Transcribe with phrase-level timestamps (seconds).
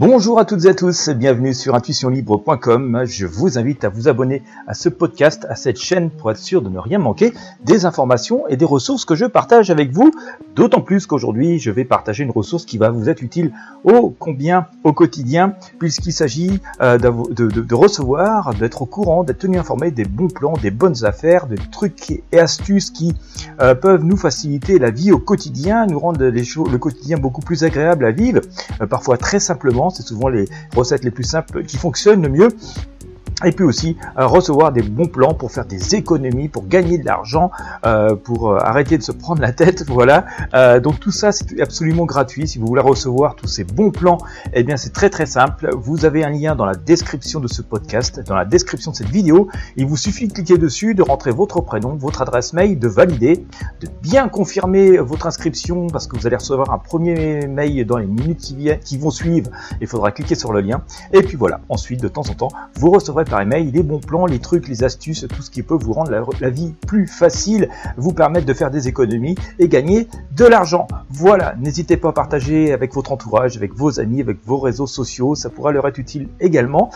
[0.00, 3.02] Bonjour à toutes et à tous, bienvenue sur intuitionlibre.com.
[3.04, 6.62] Je vous invite à vous abonner à ce podcast, à cette chaîne pour être sûr
[6.62, 7.34] de ne rien manquer
[7.66, 10.10] des informations et des ressources que je partage avec vous.
[10.56, 13.52] D'autant plus qu'aujourd'hui, je vais partager une ressource qui va vous être utile
[13.84, 19.90] au combien au quotidien, puisqu'il s'agit euh, de, recevoir, d'être au courant, d'être tenu informé
[19.90, 23.14] des bons plans, des bonnes affaires, des trucs et astuces qui
[23.60, 28.06] euh, peuvent nous faciliter la vie au quotidien, nous rendre le quotidien beaucoup plus agréable
[28.06, 28.40] à vivre,
[28.80, 32.48] euh, parfois très simplement c'est souvent les recettes les plus simples qui fonctionnent le mieux
[33.44, 37.06] et puis aussi euh, recevoir des bons plans pour faire des économies, pour gagner de
[37.06, 37.50] l'argent,
[37.86, 40.24] euh, pour euh, arrêter de se prendre la tête, voilà.
[40.80, 42.46] donc tout ça c'est absolument gratuit.
[42.46, 44.18] Si vous voulez recevoir tous ces bons plans,
[44.52, 45.70] eh bien c'est très très simple.
[45.76, 49.08] Vous avez un lien dans la description de ce podcast, dans la description de cette
[49.08, 49.48] vidéo.
[49.76, 53.44] Il vous suffit de cliquer dessus, de rentrer votre prénom, votre adresse mail, de valider,
[53.80, 58.06] de bien confirmer votre inscription parce que vous allez recevoir un premier mail dans les
[58.06, 59.50] minutes qui, qui vont suivre.
[59.80, 60.82] Il faudra cliquer sur le lien.
[61.12, 61.60] Et puis voilà.
[61.68, 64.84] Ensuite, de temps en temps, vous recevrez par email les bons plans, les trucs, les
[64.84, 66.10] astuces, tout ce qui peut vous rendre
[66.40, 70.88] la, vie plus facile, vous permettre de faire des économies et gagner de l'argent.
[71.08, 75.34] Voilà, n'hésitez pas à partager avec votre entourage, avec vos amis, avec vos réseaux sociaux,
[75.34, 76.90] ça pourra leur être utile également.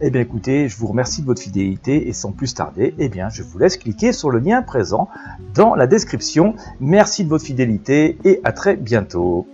[0.00, 3.28] Eh bien écoutez, je vous remercie de votre fidélité et sans plus tarder, eh bien
[3.28, 5.08] je vous laisse cliquer sur le lien présent
[5.54, 6.54] dans la description.
[6.80, 9.46] Merci de votre fidélité et à très bientôt.